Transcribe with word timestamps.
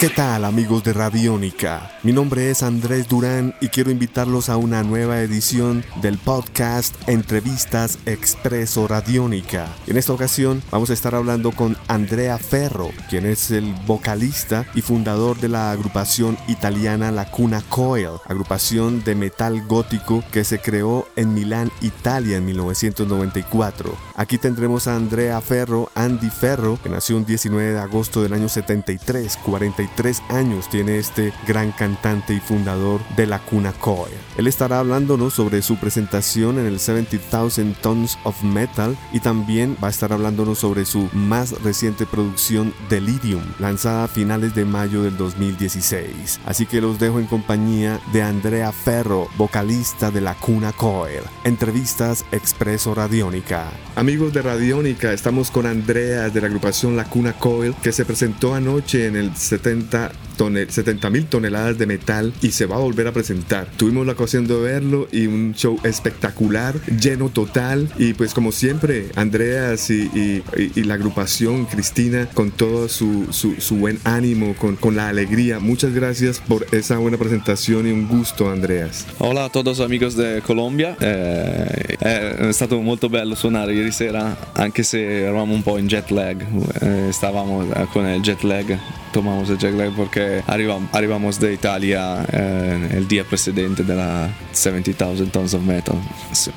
¿Qué 0.00 0.10
tal 0.10 0.44
amigos 0.44 0.84
de 0.84 0.92
Radiónica? 0.92 1.90
Mi 2.04 2.12
nombre 2.12 2.50
es 2.50 2.62
Andrés 2.62 3.08
Durán 3.08 3.56
y 3.60 3.66
quiero 3.66 3.90
invitarlos 3.90 4.48
a 4.48 4.56
una 4.56 4.84
nueva 4.84 5.20
edición 5.22 5.84
del 6.00 6.18
podcast 6.18 6.94
Entrevistas 7.08 7.98
Expreso 8.06 8.86
Radiónica. 8.86 9.66
En 9.88 9.96
esta 9.96 10.12
ocasión 10.12 10.62
vamos 10.70 10.90
a 10.90 10.92
estar 10.92 11.16
hablando 11.16 11.50
con 11.50 11.76
Andrea 11.88 12.38
Ferro, 12.38 12.90
quien 13.10 13.26
es 13.26 13.50
el 13.50 13.74
vocalista 13.88 14.64
y 14.76 14.82
fundador 14.82 15.40
de 15.40 15.48
la 15.48 15.72
agrupación 15.72 16.38
italiana 16.46 17.10
La 17.10 17.32
Cuna 17.32 17.60
Coil, 17.68 18.20
agrupación 18.26 19.02
de 19.02 19.16
metal 19.16 19.66
gótico 19.66 20.22
que 20.30 20.44
se 20.44 20.60
creó 20.60 21.08
en 21.16 21.34
Milán, 21.34 21.72
Italia 21.80 22.36
en 22.36 22.46
1994. 22.46 24.07
Aquí 24.18 24.36
tendremos 24.36 24.88
a 24.88 24.96
Andrea 24.96 25.40
Ferro, 25.40 25.90
Andy 25.94 26.28
Ferro, 26.28 26.78
que 26.82 26.88
nació 26.88 27.16
un 27.16 27.24
19 27.24 27.72
de 27.72 27.78
agosto 27.78 28.20
del 28.20 28.32
año 28.32 28.48
73, 28.48 29.36
43 29.36 29.88
tres 29.98 30.22
años 30.28 30.68
tiene 30.68 30.98
este 30.98 31.32
gran 31.46 31.72
cantante 31.72 32.34
y 32.34 32.40
fundador 32.40 33.00
de 33.16 33.26
la 33.26 33.38
Cuna 33.38 33.72
Coil. 33.72 34.14
Él 34.36 34.46
estará 34.46 34.78
hablándonos 34.78 35.34
sobre 35.34 35.62
su 35.62 35.76
presentación 35.76 36.58
en 36.58 36.66
el 36.66 36.78
70,000 36.78 37.74
Tons 37.80 38.18
of 38.24 38.42
Metal 38.42 38.96
y 39.12 39.20
también 39.20 39.76
va 39.82 39.88
a 39.88 39.90
estar 39.90 40.12
hablándonos 40.12 40.58
sobre 40.58 40.84
su 40.84 41.08
más 41.12 41.62
reciente 41.62 42.06
producción 42.06 42.72
Delirium, 42.88 43.42
lanzada 43.58 44.04
a 44.04 44.08
finales 44.08 44.54
de 44.54 44.64
mayo 44.64 45.02
del 45.02 45.16
2016. 45.16 46.40
Así 46.46 46.66
que 46.66 46.80
los 46.80 46.98
dejo 46.98 47.18
en 47.18 47.26
compañía 47.26 48.00
de 48.12 48.22
Andrea 48.22 48.72
Ferro, 48.72 49.28
vocalista 49.36 50.10
de 50.10 50.20
la 50.20 50.34
Cuna 50.34 50.72
Coil. 50.72 51.22
Entrevistas 51.44 52.24
Expreso 52.32 52.94
Radiónica. 52.94 53.70
Amigos 54.08 54.32
de 54.32 54.40
Radiónica, 54.40 55.12
estamos 55.12 55.50
con 55.50 55.66
Andrea 55.66 56.30
de 56.30 56.40
la 56.40 56.46
agrupación 56.46 56.96
La 56.96 57.04
Cuna 57.04 57.34
Coil 57.34 57.74
que 57.82 57.92
se 57.92 58.06
presentó 58.06 58.54
anoche 58.54 59.04
en 59.04 59.16
el 59.16 59.36
70 59.36 60.12
70 60.38 61.10
mil 61.10 61.26
toneladas 61.26 61.78
de 61.78 61.86
metal 61.86 62.32
y 62.40 62.52
se 62.52 62.66
va 62.66 62.76
a 62.76 62.78
volver 62.78 63.08
a 63.08 63.12
presentar. 63.12 63.68
Tuvimos 63.76 64.06
la 64.06 64.12
ocasión 64.12 64.46
de 64.46 64.54
verlo 64.54 65.08
y 65.10 65.26
un 65.26 65.54
show 65.54 65.78
espectacular, 65.82 66.74
lleno 66.86 67.28
total 67.28 67.88
y 67.98 68.14
pues 68.14 68.34
como 68.34 68.52
siempre 68.52 69.08
Andreas 69.16 69.90
y, 69.90 70.42
la 70.76 70.94
agrupación 70.94 71.66
Cristina 71.66 72.28
con 72.32 72.50
todo 72.50 72.88
su, 72.88 73.26
su, 73.30 73.76
buen 73.76 73.98
ánimo, 74.04 74.54
con, 74.54 74.76
con, 74.76 74.96
la 74.96 75.08
alegría. 75.08 75.58
Muchas 75.58 75.92
gracias 75.92 76.40
por 76.40 76.66
esa 76.72 76.96
buena 76.98 77.18
presentación 77.18 77.86
y 77.86 77.90
un 77.90 78.08
gusto 78.08 78.50
Andreas. 78.50 79.06
Hola 79.18 79.46
a 79.46 79.48
todos 79.50 79.80
amigos 79.80 80.16
de 80.16 80.40
Colombia, 80.46 80.96
eh, 81.00 81.96
eh, 82.00 82.48
è 82.48 82.52
stato 82.52 82.80
molto 82.80 83.08
bello 83.08 83.34
suonare 83.34 83.74
ieri 83.74 83.92
sera 83.92 84.36
anche 84.54 84.82
se 84.82 85.22
eravamo 85.22 85.52
un 85.52 85.62
po' 85.62 85.78
in 85.78 85.86
jet 85.86 86.10
lag, 86.10 86.42
eh, 86.80 87.12
stavamo 87.12 87.66
con 87.92 88.06
il 88.06 88.20
jet 88.22 88.42
lag 88.42 88.78
tomamos 89.18 89.50
el 89.50 89.58
jet 89.58 89.74
lag 89.74 89.90
porque 89.96 90.44
arribamos, 90.46 90.88
arribamos 90.92 91.40
de 91.40 91.52
Italia 91.52 92.24
eh, 92.32 92.90
el 92.92 93.08
día 93.08 93.24
precedente 93.24 93.82
de 93.82 93.96
la 93.96 94.30
70,000 94.52 95.28
Tons 95.32 95.54
of 95.54 95.62
Metal. 95.62 95.96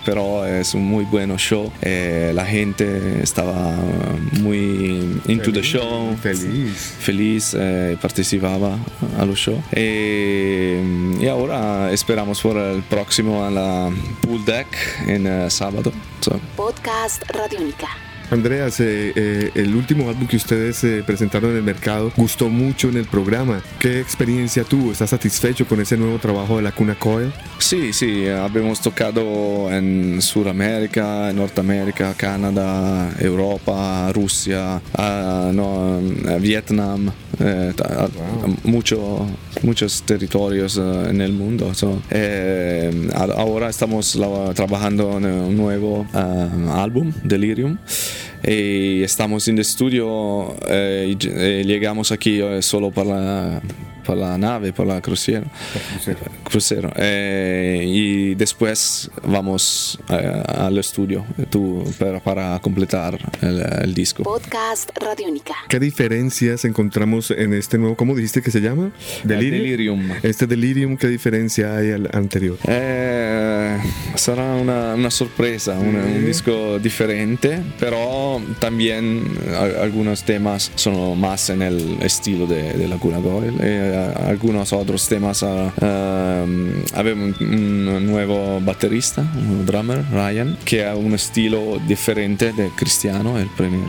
Pero 0.05 0.45
es 0.45 0.75
un 0.75 0.85
muy 0.85 1.05
bueno 1.05 1.39
show. 1.39 1.71
Eh, 1.81 2.31
la 2.35 2.45
gente 2.45 3.23
estaba 3.23 3.73
muy 4.41 5.19
into 5.27 5.51
the 5.51 5.63
show. 5.63 6.15
Feliz. 6.21 6.97
Feliz, 6.99 7.55
eh, 7.57 7.97
participaba 7.99 8.77
a 9.17 9.25
los 9.25 9.39
show. 9.39 9.59
y 9.75 11.27
ahora 11.27 11.91
esperamos 11.91 12.41
por 12.41 12.57
el 12.57 12.83
próximo 12.83 13.43
a 13.43 13.49
la 13.49 13.89
pool 14.21 14.45
deck 14.45 14.67
en 15.07 15.49
sábado. 15.49 15.91
Podcast 16.55 17.23
Radiónica. 17.31 18.10
Andreas, 18.31 18.79
eh, 18.79 19.11
eh, 19.13 19.51
el 19.55 19.75
último 19.75 20.07
álbum 20.09 20.25
que 20.25 20.37
ustedes 20.37 20.81
eh, 20.85 21.03
presentaron 21.05 21.51
en 21.51 21.57
el 21.57 21.63
mercado 21.63 22.13
gustó 22.15 22.47
mucho 22.47 22.87
en 22.87 22.95
el 22.95 23.03
programa. 23.03 23.61
¿Qué 23.77 23.99
experiencia 23.99 24.63
tuvo? 24.63 24.93
¿Estás 24.93 25.09
satisfecho 25.09 25.67
con 25.67 25.81
ese 25.81 25.97
nuevo 25.97 26.17
trabajo 26.17 26.55
de 26.55 26.61
la 26.61 26.71
Cuna 26.71 26.95
Coil? 26.95 27.33
Sí, 27.59 27.91
sí, 27.91 28.29
habíamos 28.29 28.79
tocado 28.79 29.69
en 29.69 30.21
Sudamérica, 30.21 31.33
Norteamérica, 31.33 32.13
Canadá, 32.13 33.13
Europa, 33.19 34.09
Rusia, 34.13 34.81
ah, 34.93 35.51
Vietnam, 36.39 37.11
muchos 38.63 40.03
territorios 40.03 40.77
en 40.77 41.19
el 41.19 41.33
mundo. 41.33 41.73
ahora 43.13 43.69
estamos 43.69 44.17
trabajando 44.55 45.17
en 45.17 45.25
un 45.25 45.57
nuevo 45.57 46.07
ah, 46.13 46.81
álbum, 46.81 47.11
Delirium 47.25 47.77
estamos 48.43 49.47
en 49.47 49.55
el 49.55 49.61
estudio 49.61 50.55
eh, 50.67 51.15
eh, 51.21 51.63
llegamos 51.65 52.11
aquí 52.11 52.41
eh, 52.41 52.61
solo 52.61 52.91
para 52.91 53.61
por 54.11 54.17
la 54.17 54.37
nave, 54.37 54.73
por 54.73 54.85
la 54.85 54.99
crucero. 54.99 55.45
crucero. 56.43 56.91
Eh, 56.97 57.81
y 57.87 58.35
después 58.35 59.09
vamos 59.23 59.97
eh, 60.09 60.43
al 60.47 60.77
estudio 60.77 61.25
tú, 61.49 61.81
para, 61.97 62.19
para 62.19 62.59
completar 62.59 63.17
el, 63.41 63.93
disco. 63.93 64.23
Podcast 64.23 64.89
Radiónica. 64.97 65.53
¿Qué 65.69 65.79
diferencias 65.79 66.65
encontramos 66.65 67.31
en 67.31 67.53
este 67.53 67.77
nuevo, 67.77 67.95
cómo 67.95 68.13
dijiste 68.13 68.41
que 68.41 68.51
se 68.51 68.59
llama? 68.59 68.91
Delirium. 69.23 70.09
Este 70.23 70.45
Delirium, 70.45 70.97
¿qué 70.97 71.07
diferencia 71.07 71.77
hay 71.77 71.91
al 71.91 72.09
anterior? 72.11 72.57
Eh, 72.67 73.77
será 74.15 74.55
una, 74.55 74.95
una 74.95 75.09
sorpresa, 75.09 75.79
un 75.79 76.25
disco 76.25 76.79
diferente, 76.79 77.63
pero 77.79 78.41
también 78.59 79.23
algunos 79.81 80.23
temas 80.23 80.69
son 80.75 81.17
más 81.17 81.49
en 81.49 81.61
el 81.61 82.01
estilo 82.01 82.45
de, 82.45 82.73
de 82.73 82.89
Laguna 82.89 83.19
Goil 83.19 83.55
algunos 84.27 84.73
otros 84.73 85.07
temas. 85.07 85.41
Uh, 85.43 85.71
un, 87.41 88.05
nuevo 88.05 88.59
baterista, 88.61 89.21
un 89.35 89.65
drummer, 89.65 90.03
Ryan, 90.11 90.57
que 90.65 90.85
ha 90.85 90.95
un 90.95 91.13
estilo 91.13 91.79
diferente 91.87 92.53
de 92.53 92.69
Cristiano, 92.69 93.37
el 93.37 93.49
primer 93.49 93.81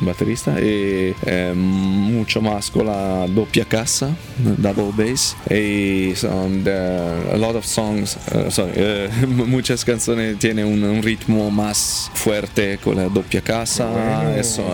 baterista, 0.00 0.60
y 0.60 1.14
eh, 1.24 1.52
mucho 1.54 2.40
más 2.40 2.70
con 2.70 2.86
la 2.86 3.26
doppia 3.28 3.64
casa, 3.64 4.10
double 4.58 4.92
bass, 4.96 5.36
y 5.50 6.14
son 6.16 6.64
a 6.66 7.36
lot 7.36 7.56
of 7.56 7.64
songs, 7.64 8.16
uh, 8.34 8.50
sorry, 8.50 8.72
uh, 8.72 9.26
muchas 9.46 9.84
canciones 9.84 10.38
tienen 10.38 10.66
un, 10.66 11.02
ritmo 11.02 11.50
más 11.50 12.10
fuerte 12.14 12.78
con 12.82 12.96
la 12.96 13.04
doppia 13.08 13.40
casa, 13.40 14.36
eso, 14.36 14.64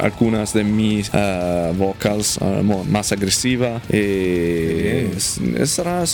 algunas 0.00 0.54
de 0.54 0.64
mis 0.64 1.10
vocals 1.76 2.38
más 2.88 3.11
agresiva 3.12 3.80
y 3.90 5.08
sarà 5.64 6.04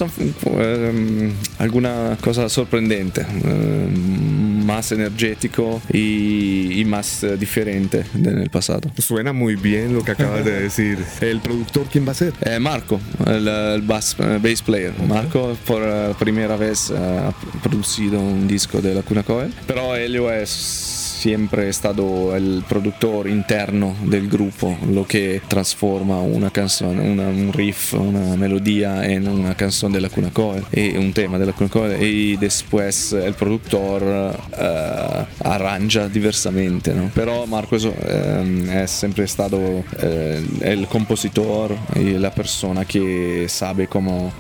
um, 0.45 1.33
alguna 1.59 2.17
cosa 2.21 2.49
sorprendente, 2.49 3.25
um, 3.45 4.65
más 4.65 4.93
energético 4.93 5.81
y, 5.93 6.81
y 6.81 6.85
más 6.85 7.25
diferente 7.39 8.05
del 8.13 8.51
pasado. 8.51 8.91
Suena 8.99 9.33
muy 9.33 9.57
bien 9.57 9.95
lo 9.95 10.05
que 10.05 10.13
acabas 10.13 10.45
de 10.45 10.63
decir. 10.63 10.99
¿El 11.21 11.41
productor 11.41 11.87
quién 11.91 12.07
va 12.07 12.13
a 12.13 12.15
ser? 12.15 12.33
Eh, 12.43 12.59
Marco, 12.59 13.01
el, 13.27 13.49
el 13.49 13.83
bass, 13.83 14.17
uh, 14.19 14.41
bass, 14.41 14.63
player. 14.63 14.93
Marco 15.07 15.57
por 15.67 15.83
uh, 15.83 16.15
primera 16.19 16.57
vez 16.57 16.91
ha 16.91 17.33
producido 17.63 18.21
un 18.21 18.47
disco 18.47 18.81
de 18.81 18.95
la 18.95 19.03
Cuna 19.03 19.23
Coel, 19.23 19.53
pero 19.67 19.95
él 19.97 20.17
es 20.17 20.98
siempre 21.19 21.73
stato 21.73 22.33
il 22.37 22.63
produttore 22.65 23.29
interno 23.29 23.97
del 24.03 24.29
gruppo, 24.29 24.77
lo 24.87 25.05
che 25.05 25.41
trasforma 25.49 26.19
una 26.19 26.53
canzone, 26.53 27.03
una, 27.03 27.27
un 27.27 27.51
riff, 27.53 27.91
una 27.95 28.37
melodia 28.37 29.05
in 29.05 29.27
una 29.27 29.57
canzone 29.57 29.95
della 29.95 30.11
Cuna 30.11 30.31
Coel 30.31 30.65
e 30.71 30.97
un 30.97 31.11
tema 31.11 31.37
della 31.37 31.51
Cuna 31.51 31.71
Coel 31.71 32.01
e 32.01 32.37
después 32.39 33.11
il 33.11 33.35
produttore 33.37 34.29
uh, 34.29 35.27
arrangia 35.39 36.07
diversamente, 36.07 36.93
no? 36.93 37.11
però 37.13 37.45
Marco 37.47 37.75
uh, 37.75 38.65
è 38.69 38.87
sempre 38.87 39.27
stato 39.27 39.57
uh, 39.57 39.85
il 40.01 40.87
compositore 40.89 41.79
e 41.95 42.17
la 42.17 42.31
persona 42.31 42.85
che 42.85 43.47
sabe 43.49 43.89
come 43.89 44.33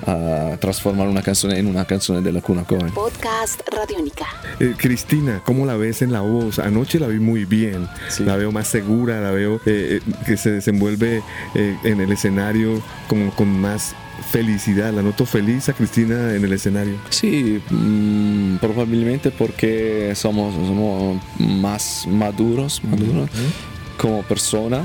trasformare 0.58 1.08
una 1.08 1.22
canzone 1.22 1.58
in 1.58 1.66
una 1.66 1.84
canzone 1.84 2.22
della 2.22 2.40
Cuna 2.40 2.62
Coel. 2.62 2.92
Podcast 2.92 3.64
Radionica. 3.66 4.26
Eh, 4.58 4.74
Cristina, 4.76 5.42
¿cómo 5.44 5.66
la 5.66 5.76
ves 5.76 6.02
en 6.02 6.12
la 6.12 6.20
voz? 6.20 6.58
Anoche 6.68 6.98
la 7.00 7.06
vi 7.08 7.18
muy 7.18 7.44
bien, 7.44 7.88
la 8.26 8.36
veo 8.36 8.52
más 8.52 8.68
segura, 8.68 9.20
la 9.20 9.30
veo 9.32 9.56
eh, 9.66 10.00
eh, 10.06 10.12
que 10.26 10.36
se 10.36 10.50
desenvuelve 10.52 11.22
en 11.54 12.00
el 12.00 12.12
escenario 12.12 12.80
como 13.08 13.30
con 13.32 13.48
más 13.60 13.94
felicidad, 14.30 14.92
la 14.92 15.02
noto 15.02 15.24
feliz 15.24 15.68
a 15.68 15.72
Cristina 15.72 16.34
en 16.34 16.44
el 16.44 16.52
escenario. 16.52 16.94
Sí, 17.10 17.60
mm, 17.70 18.56
probablemente 18.56 19.30
porque 19.30 20.12
somos, 20.14 20.54
somos 20.54 21.20
más 21.38 22.06
maduros, 22.08 22.82
maduros 22.84 23.30
como 23.96 24.22
persona 24.24 24.82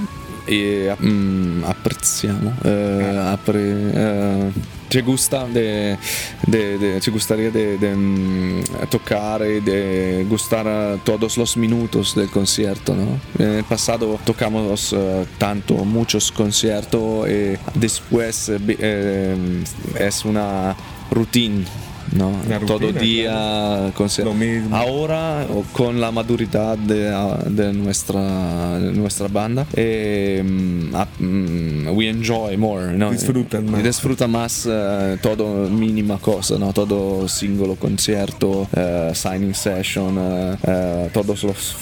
y 0.47 0.85
mm, 1.00 1.63
apreciamos, 1.65 2.53
eh, 2.63 3.35
apre- 3.38 3.91
eh, 3.94 4.51
ci 4.94 5.01
gusta 5.01 5.48
de, 5.48 5.98
de- 6.45 6.78
de- 6.78 7.00
ci 7.01 7.10
gustaría 7.10 7.50
de, 7.50 7.80
de, 7.80 7.95
mm, 7.95 8.63
tocar 8.92 9.42
de 9.42 10.24
gustar 10.30 10.66
eh, 10.68 11.00
todos 11.04 11.36
los 11.38 11.57
minutos 11.57 12.13
del 12.13 12.30
concierto. 12.30 12.94
¿no? 12.94 13.19
En 13.44 13.54
el 13.57 13.63
pasado 13.63 14.19
tocamos 14.24 14.94
eh, 14.94 15.25
tanto, 15.40 15.74
muchos 15.84 16.31
conciertos 16.31 17.28
y 17.28 17.57
después 17.74 18.50
eh, 18.50 18.60
eh, 18.80 19.63
es 20.00 20.25
una 20.25 20.75
routine. 21.10 21.66
¿No? 22.11 22.31
Todo 22.67 22.91
día 22.91 23.91
Lo 24.23 24.33
mismo. 24.33 24.75
Ahora 24.75 25.45
o 25.50 25.63
con 25.73 26.00
la 26.00 26.11
maduridad 26.11 26.77
de, 26.77 27.11
de 27.50 27.73
nuestra, 27.73 28.79
de 28.79 28.91
nuestra 28.91 29.27
banda, 29.27 29.65
eh, 29.73 30.41
mm, 30.44 31.23
mm, 31.23 31.88
we 31.97 32.09
enjoy 32.09 32.57
more. 32.57 32.94
¿no? 32.97 33.11
Disfrutan 33.11 33.69
más. 33.71 33.83
Disfruta 33.83 34.27
más 34.27 34.67
eh, 34.69 35.17
todo 35.21 35.69
mínima 35.69 36.17
cosa, 36.19 36.57
¿no? 36.59 36.73
todo 36.73 37.27
singolo 37.27 37.75
concierto, 37.75 38.67
eh, 38.75 39.11
signing 39.13 39.56
session, 39.56 40.15
eh, 40.63 41.09
todos 41.13 41.44
los 41.44 41.75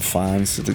fans 0.00 0.62
de- 0.64 0.74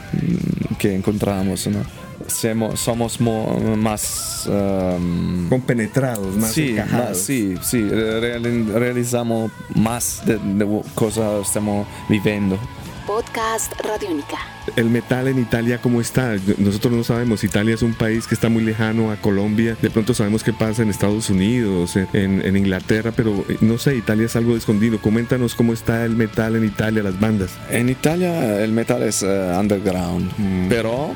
que 0.77 0.95
encontramos. 0.95 1.67
¿no? 1.67 2.04
Semo- 2.27 2.75
somos 2.75 3.19
mo- 3.21 3.75
más... 3.77 4.47
ehm, 4.51 5.49
Compenetrados, 5.49 6.35
más 6.35 6.51
sí, 6.51 6.69
encajados. 6.69 7.09
ma- 7.09 7.13
sí, 7.15 7.55
sí, 7.63 7.81
reali- 7.81 8.71
realizamos 8.73 9.51
más 9.75 10.21
de, 10.25 10.37
de 10.37 10.81
cosa 10.95 11.39
estamos 11.41 11.87
viviendo. 12.09 12.57
Podcast 13.05 13.71
Radiónica. 13.81 14.37
El 14.75 14.89
metal 14.89 15.27
en 15.27 15.37
Italia, 15.37 15.79
¿cómo 15.79 16.01
está? 16.01 16.37
Nosotros 16.57 16.91
no 16.91 17.03
sabemos. 17.03 17.43
Italia 17.43 17.75
es 17.75 17.83
un 17.83 17.93
país 17.93 18.25
que 18.25 18.33
está 18.33 18.49
muy 18.49 18.63
lejano 18.63 19.11
a 19.11 19.17
Colombia. 19.17 19.77
De 19.79 19.91
pronto 19.91 20.15
sabemos 20.15 20.43
qué 20.43 20.53
pasa 20.53 20.81
en 20.81 20.89
Estados 20.89 21.29
Unidos, 21.29 21.95
en, 21.97 22.41
en 22.43 22.57
Inglaterra, 22.57 23.13
pero 23.15 23.45
eh, 23.47 23.57
no 23.61 23.77
sé, 23.77 23.95
Italia 23.95 24.25
es 24.25 24.35
algo 24.35 24.57
escondido. 24.57 24.99
Coméntanos 24.99 25.53
cómo 25.53 25.71
está 25.71 26.03
el 26.03 26.15
metal 26.15 26.55
en 26.55 26.65
Italia, 26.65 27.03
las 27.03 27.19
bandas. 27.19 27.51
En 27.69 27.89
Italia 27.89 28.63
el 28.63 28.71
metal 28.71 29.03
es 29.03 29.21
eh, 29.21 29.53
underground, 29.55 30.31
pero 30.67 31.13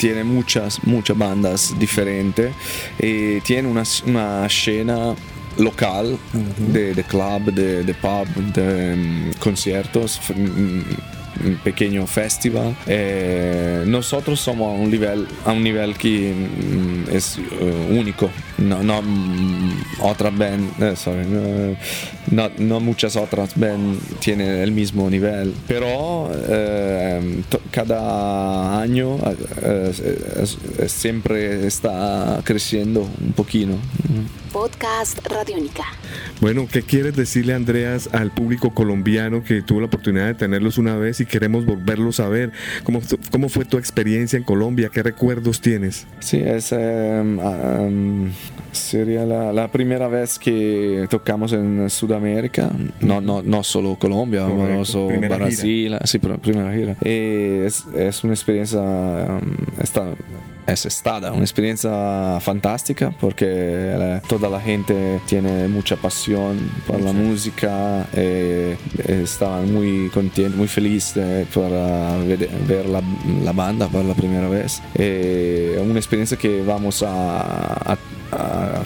tiene 0.00 0.24
muchas, 0.24 0.82
muchas 0.84 1.16
bandas 1.16 1.74
diferentes 1.78 2.52
y 2.98 3.40
tiene 3.42 3.68
una, 3.68 3.82
una 4.06 4.46
escena 4.46 5.14
local 5.58 6.16
de, 6.72 6.94
de 6.94 7.04
club, 7.04 7.52
de, 7.52 7.82
de 7.84 7.94
pub, 7.94 8.26
de 8.54 8.96
mm, 8.96 9.32
conciertos, 9.38 10.18
f- 10.18 10.32
mm, 10.34 10.82
un 11.46 11.56
pequeño 11.64 12.06
festival. 12.06 12.74
Eh, 12.86 13.84
nosotros 13.86 14.40
somos 14.40 14.68
a 14.76 14.82
un 14.82 14.90
nivel, 14.90 15.26
a 15.44 15.52
un 15.52 15.62
nivel 15.62 15.96
que 15.96 16.32
mm, 16.34 17.14
es 17.14 17.38
eh, 17.38 17.88
único. 17.90 18.30
No, 18.60 18.82
no 18.82 19.00
mm, 19.02 19.72
otra 20.02 20.30
band, 20.30 20.82
eh, 20.82 20.94
sorry, 20.94 21.26
no, 21.26 21.76
no, 22.30 22.50
no 22.58 22.80
muchas 22.80 23.16
otras 23.16 23.58
band 23.58 23.98
tienen 24.20 24.48
el 24.58 24.70
mismo 24.72 25.08
nivel, 25.08 25.54
pero 25.66 26.30
eh, 26.48 27.42
cada 27.70 28.80
año 28.80 29.16
eh, 29.62 29.92
es- 30.42 30.58
es- 30.78 30.92
siempre 30.92 31.66
está 31.66 32.40
creciendo 32.44 33.08
un 33.20 33.32
poquito. 33.32 33.72
Podcast 34.52 35.24
Radiónica. 35.28 35.84
Bueno, 36.40 36.66
¿qué 36.70 36.82
quieres 36.82 37.14
decirle, 37.14 37.54
Andreas, 37.54 38.08
al 38.12 38.32
público 38.32 38.74
colombiano 38.74 39.44
que 39.44 39.62
tuvo 39.62 39.78
la 39.80 39.86
oportunidad 39.86 40.26
de 40.26 40.34
tenerlos 40.34 40.76
una 40.76 40.96
vez 40.96 41.20
y 41.20 41.26
queremos 41.26 41.64
volverlos 41.64 42.18
a 42.18 42.28
ver? 42.28 42.50
¿Cómo, 42.82 43.00
cómo 43.30 43.48
fue 43.48 43.64
tu 43.64 43.78
experiencia 43.78 44.36
en 44.36 44.42
Colombia? 44.42 44.90
¿Qué 44.92 45.02
recuerdos 45.04 45.60
tienes? 45.60 46.06
Sí, 46.18 46.38
es, 46.38 46.72
em, 46.72 47.38
em, 47.38 48.32
sería 48.72 49.24
la, 49.26 49.52
la 49.52 49.68
primera 49.68 50.08
vez 50.08 50.38
que 50.38 51.06
tocamos 51.10 51.52
en 51.52 51.88
Sudamérica, 51.90 52.70
no, 53.00 53.20
no, 53.20 53.42
no 53.42 53.62
solo 53.64 53.96
Colombia, 53.98 54.42
Correcto, 54.46 54.74
no 54.78 54.84
solo 54.84 55.08
primera 55.08 55.36
Brasil, 55.36 55.96
sí, 56.04 56.18
pero 56.18 56.38
primera 56.38 56.72
gira. 56.72 56.96
Y 57.04 57.64
es, 57.66 57.84
es 57.96 58.22
una 58.24 58.32
experiencia, 58.34 58.80
em, 58.80 59.56
esta, 59.82 60.06
es 60.66 60.86
estada, 60.86 61.32
una 61.32 61.40
experiencia 61.40 62.38
fantástica 62.40 63.12
porque 63.20 63.44
eh, 63.48 64.20
toda 64.28 64.48
la 64.48 64.60
gente 64.60 65.20
tiene 65.26 65.66
mucha 65.66 65.96
pasión 65.96 66.58
por 66.86 67.00
la 67.00 67.12
música, 67.12 68.06
eh, 68.12 68.76
estaban 69.08 69.72
muy 69.72 70.08
contentos, 70.10 70.54
muy 70.56 70.68
felices 70.68 71.46
para 71.52 72.16
ver, 72.18 72.48
ver 72.68 72.86
la, 72.86 73.02
la 73.42 73.52
banda 73.52 73.88
por 73.88 74.04
la 74.04 74.14
primera 74.14 74.48
vez. 74.48 74.80
Eh, 74.94 75.76
una 75.84 75.98
experiencia 75.98 76.36
que 76.36 76.62
vamos 76.62 77.02
a- 77.02 77.92
a 77.92 77.98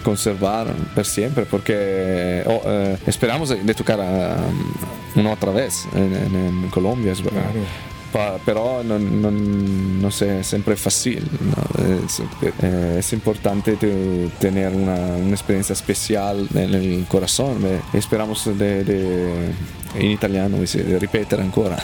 conservar 0.04 0.68
por 0.94 1.04
siempre 1.04 1.44
porque 1.46 2.44
oh, 2.46 2.60
eh, 2.64 2.96
esperamos 3.06 3.48
de, 3.48 3.56
de 3.64 3.74
tocar 3.74 3.98
um, 3.98 5.20
una 5.20 5.32
otra 5.32 5.50
vez 5.50 5.86
en, 5.94 6.14
en- 6.14 6.64
en 6.64 6.70
Colombia. 6.70 7.10
es 7.12 7.20
verdad. 7.22 7.50
Pa- 8.12 8.38
pero 8.44 8.84
no, 8.84 8.96
no, 8.96 9.28
no 9.32 10.10
sé, 10.12 10.44
siempre 10.44 10.74
es 10.74 10.80
fácil. 10.80 11.26
¿no? 11.40 12.04
Es, 12.06 12.20
eh, 12.62 12.96
es 13.00 13.12
importante 13.12 13.74
te- 13.74 14.28
tener 14.38 14.72
una, 14.72 14.94
una 15.16 15.30
experiencia 15.34 15.72
especial 15.72 16.46
en 16.54 16.74
el 16.74 17.06
corazón. 17.08 17.58
eh. 17.64 17.80
Esperamos 17.92 18.44
de, 18.56 18.84
de- 18.84 19.52
in 19.98 20.10
italiano 20.10 20.58
di 20.58 20.66
di 20.82 20.98
ripetere 20.98 21.40
ancora, 21.42 21.76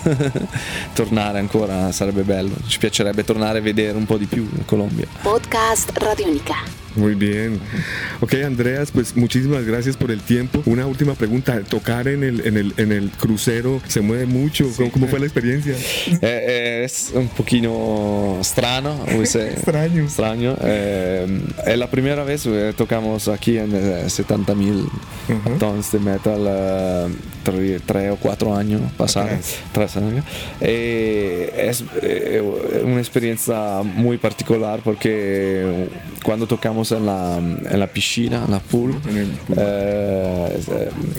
tornare 0.95 1.39
ancora 1.41 1.91
sarebbe 1.93 2.23
bello. 2.23 2.55
Ci 2.67 2.79
piacerebbe 2.79 3.25
tornare 3.25 3.59
a 3.59 3.63
vedere 3.63 3.97
un 3.97 4.05
po' 4.07 4.17
di 4.19 4.27
più 4.27 4.43
in 4.57 4.65
Colombia. 4.65 5.07
Podcast 5.23 5.91
Radiónica. 5.97 6.80
Muy 6.97 7.15
bien. 7.15 7.59
Ok, 8.21 8.35
Andreas, 8.45 8.91
pues 8.91 9.17
muchísimas 9.17 9.65
gracias 9.65 9.97
por 9.97 10.11
el 10.11 10.21
tiempo. 10.21 10.63
Una 10.67 10.87
última 10.87 11.15
pregunta. 11.15 11.61
Tocar 11.61 12.09
en 12.09 12.25
el, 12.25 12.47
en 12.47 12.57
el, 12.57 12.75
en 12.77 12.93
el 12.93 13.11
crucero 13.11 13.81
se 13.87 14.01
mueve 14.01 14.27
mucho. 14.27 14.67
¿Cómo, 14.77 14.91
cómo 14.91 15.07
fue 15.07 15.21
la 15.21 15.27
experiencia? 15.27 15.75
Eh, 16.21 16.83
es 16.85 17.13
un 17.15 17.29
we 19.19 19.27
say. 19.27 19.51
Extraño. 19.51 20.05
Extraño. 20.05 20.57
Eh, 20.63 21.41
es 21.67 21.79
la 21.79 21.91
primera 21.91 22.25
vez 22.25 22.43
que 22.43 22.75
tocamos 22.77 23.29
aquí 23.29 23.59
en 23.59 23.71
eh, 23.75 24.09
70 24.09 24.55
mil 24.55 24.87
Ujú. 25.29 25.59
tons 25.59 25.93
de 25.93 25.99
metal, 26.01 26.45
eh, 26.49 27.09
tre, 27.45 27.81
tre 27.81 28.11
o 28.11 28.17
cuatro 28.17 28.55
años 28.57 28.81
pasados. 28.97 29.57
Tres 29.73 29.97
años. 29.97 30.25
Eh, 30.61 31.69
es 31.69 31.85
eh, 32.03 32.43
una 32.85 32.99
experiencia 32.99 33.83
muy 33.83 34.19
particular 34.19 34.81
porque 34.83 35.89
cuando 36.23 36.47
tocamos 36.47 36.80
en 36.93 37.07
la, 37.07 37.37
en 37.39 37.79
la 37.79 37.87
piscina, 37.87 38.45
en 38.45 38.51
la 38.51 38.59
pool, 38.61 38.95
En 39.09 39.17
el 39.17 39.27
pool. 39.29 39.57
eh, 39.59 40.61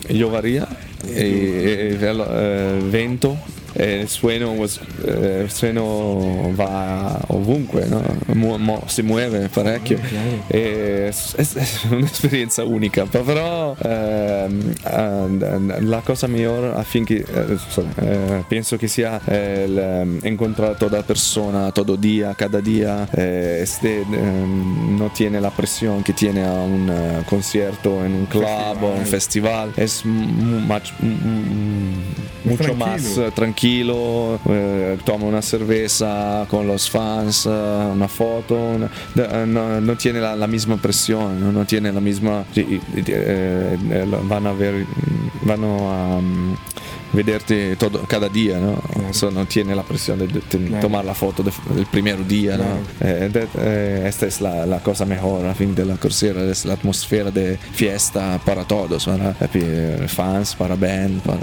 eh, 0.09 0.13
llovería 0.13 0.67
y, 1.07 1.19
y 1.19 1.97
el 2.01 2.21
eh, 2.29 2.79
vento 2.91 3.31
eh, 3.33 3.60
il 3.73 4.07
suono, 4.07 4.51
was- 4.51 4.79
eh, 5.05 5.41
il 5.43 5.51
suono 5.51 6.51
va 6.53 7.19
ovunque, 7.27 7.85
no? 7.85 8.01
Mu- 8.33 8.57
mo- 8.57 8.83
si 8.87 9.01
muove 9.01 9.49
parecchio. 9.51 9.99
E 10.47 11.05
es, 11.07 11.33
es- 11.37 11.55
es 11.55 11.83
un'esperienza 11.89 12.63
unica, 12.63 13.05
però 13.05 13.75
ehm, 13.81 14.73
eh, 14.83 15.81
la 15.81 16.01
cosa 16.03 16.27
migliore 16.27 16.73
affinché 16.75 17.23
eh, 17.25 17.57
sorry, 17.69 17.89
eh, 17.95 18.43
penso 18.47 18.77
che 18.77 18.87
sia 18.87 19.19
eh, 19.25 19.65
il, 19.67 19.77
ehm, 19.77 20.19
incontrare 20.23 20.75
toda 20.77 21.01
persona, 21.03 21.71
todo 21.71 21.95
día, 21.95 22.33
cada 22.35 22.59
día, 22.59 23.07
eh, 23.11 23.59
este, 23.61 24.01
ehm, 24.01 24.95
no 24.97 25.09
tiene 25.13 25.39
la 25.39 25.49
presión 25.51 26.01
que 26.03 26.13
tiene 26.13 26.45
a 26.45 26.51
un 26.53 26.89
eh, 26.89 27.23
concierto 27.25 28.03
en 28.03 28.13
un 28.13 28.25
club 28.27 28.81
o 28.83 28.87
un 28.91 29.05
festival, 29.05 29.71
es 29.75 30.03
mu- 30.05 30.59
much- 30.59 30.91
mm, 31.01 31.93
más 33.61 34.39
eh, 34.49 34.97
toma 35.05 35.25
una 35.25 35.41
cerveza 35.41 36.45
con 36.49 36.65
los 36.67 36.89
fans, 36.89 37.45
eh, 37.45 37.49
una 37.93 38.07
foto, 38.07 38.55
una- 38.55 38.89
eh, 39.15 39.45
no, 39.47 39.79
no 39.79 39.95
tiene 39.95 40.19
la, 40.19 40.35
la 40.35 40.47
misma 40.47 40.77
presión, 40.77 41.39
no, 41.39 41.51
No 41.51 41.65
tiene 41.65 41.91
la 41.91 42.01
misma... 42.01 42.43
eh, 42.55 42.79
eh, 42.95 43.77
eh, 43.91 44.05
van 44.23 44.47
a 44.47 44.53
ver, 44.53 44.85
vanno 45.43 45.91
a 45.91 46.19
mm, 46.21 46.55
vederti 47.13 47.75
todo, 47.77 47.99
cada 48.07 48.29
día, 48.29 48.57
¿no? 48.59 48.81
So, 49.13 49.29
no 49.31 49.45
tiene 49.45 49.75
la 49.75 49.83
presión 49.83 50.17
de, 50.19 50.27
de- 50.27 50.41
Claro. 50.41 50.81
tomar 50.81 51.05
la 51.05 51.13
foto 51.13 51.43
de- 51.43 51.51
del 51.75 51.85
primer 51.85 52.25
día, 52.25 52.57
¿no? 52.57 52.63
Claro. 52.63 52.79
Eh, 53.25 53.29
de- 53.29 53.47
eh, 53.59 54.03
esta 54.07 54.25
es 54.25 54.41
la, 54.41 54.65
la 54.65 54.79
cosa 54.79 55.05
mejor 55.05 55.45
a 55.45 55.53
fin 55.53 55.75
de 55.75 55.85
la 55.85 55.95
crucera, 55.95 56.41
es 56.43 56.65
la 56.65 56.73
atmósfera 56.73 57.29
de 57.31 57.57
fiesta 57.73 58.39
para 58.43 58.63
todos, 58.63 59.05
para 59.05 59.35
fans, 60.07 60.55
para 60.55 60.75
band, 60.75 61.21
para 61.21 61.39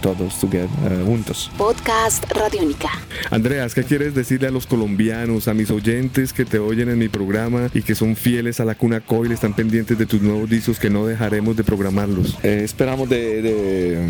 todos 0.00 0.38
together, 0.40 0.68
eh, 0.90 1.02
juntos. 1.04 1.50
Podcast 1.56 2.24
Radiónica. 2.32 2.90
Andreas, 3.30 3.74
¿qué 3.74 3.84
quieres 3.84 4.14
decirle 4.14 4.48
a 4.48 4.50
los 4.50 4.66
colombianos, 4.66 5.48
a 5.48 5.54
mis 5.54 5.70
oyentes 5.70 6.32
que 6.32 6.44
te 6.44 6.58
oyen 6.58 6.88
en 6.88 6.98
mi 6.98 7.08
programa 7.08 7.70
y 7.74 7.82
que 7.82 7.94
son 7.94 8.16
fieles 8.16 8.60
a 8.60 8.64
la 8.64 8.74
Cuna 8.74 9.00
Coil, 9.00 9.32
están 9.32 9.54
pendientes 9.54 9.98
de 9.98 10.06
tus 10.06 10.20
nuevos 10.20 10.48
discos 10.48 10.78
que 10.78 10.90
no 10.90 11.06
dejaremos 11.06 11.56
de 11.56 11.64
programarlos? 11.64 12.38
Eh, 12.42 12.62
esperamos 12.64 13.08
de, 13.08 13.42
de, 13.42 14.08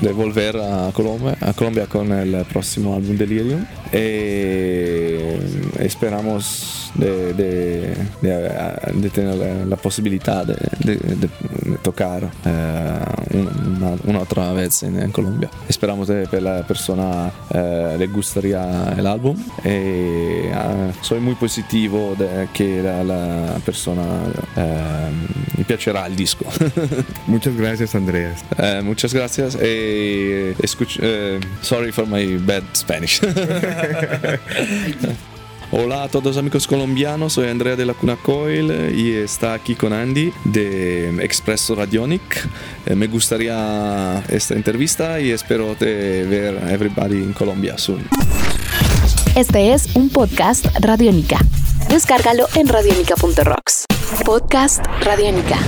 de 0.00 0.12
volver 0.12 0.56
a 0.56 0.90
Colombia, 0.92 1.36
a 1.40 1.52
Colombia 1.52 1.86
con 1.86 2.12
el 2.12 2.44
próximo 2.46 2.94
álbum 2.94 3.16
Delirium. 3.16 3.64
Eh, 3.92 5.40
esperamos 5.80 6.92
de, 6.94 7.32
de, 7.34 7.94
de, 8.20 9.10
tener 9.10 9.34
la, 9.36 9.64
la 9.64 9.76
posibilidad 9.76 10.44
de, 10.46 11.28
tocar 11.82 12.30
eh, 12.44 12.98
una, 13.32 13.96
una, 14.04 14.18
otra 14.20 14.52
vez 14.52 14.82
en, 14.82 15.07
en, 15.08 15.12
Colombia. 15.12 15.50
Esperamos 15.68 16.08
que 16.30 16.40
la 16.40 16.62
persona 16.62 17.30
eh, 17.50 17.96
le 17.98 18.06
gustaría 18.06 18.94
el 18.96 19.06
álbum 19.06 19.36
y 19.64 20.48
uh, 20.48 20.92
soy 21.02 21.20
muy 21.20 21.34
positivo 21.34 22.14
de 22.16 22.48
que 22.52 22.82
la, 22.82 23.04
la 23.04 23.58
persona 23.64 24.04
le 25.56 25.64
piacerá 25.64 26.06
el 26.06 26.16
disco. 26.16 26.44
muchas 27.26 27.56
gracias 27.56 27.94
Andreas. 27.94 28.44
Uh, 28.58 28.82
muchas 28.84 29.14
gracias 29.14 29.56
y 29.56 30.54
escuch, 30.62 31.00
sorry 31.62 31.92
for 31.92 32.06
my 32.06 32.36
bad 32.38 32.62
Spanish. 32.74 33.20
Hola 35.70 36.04
a 36.04 36.08
todos 36.08 36.38
amigos 36.38 36.66
colombianos, 36.66 37.34
soy 37.34 37.48
Andrea 37.48 37.76
de 37.76 37.84
la 37.84 37.92
Cuna 37.92 38.16
Coil 38.16 38.94
y 38.96 39.12
está 39.12 39.52
aquí 39.52 39.74
con 39.74 39.92
Andy 39.92 40.32
de 40.44 41.22
Expresso 41.22 41.74
Radionic. 41.74 42.48
Eh, 42.86 42.94
me 42.94 43.06
gustaría 43.06 44.24
esta 44.30 44.54
entrevista 44.54 45.20
y 45.20 45.30
espero 45.30 45.74
de 45.74 46.24
ver 46.24 46.56
a 46.64 46.72
everybody 46.72 47.16
en 47.16 47.34
Colombia 47.34 47.76
soon. 47.76 48.08
Este 49.34 49.74
es 49.74 49.94
un 49.94 50.08
podcast 50.08 50.66
Radiónica. 50.80 51.38
Descárgalo 51.90 52.46
en 52.54 52.66
radionica.rocks. 52.66 53.84
Podcast 54.24 54.82
Radiónica. 55.02 55.58